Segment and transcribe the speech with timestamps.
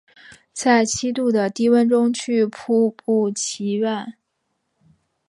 [0.51, 4.15] 在七度的低温中去瀑布祈愿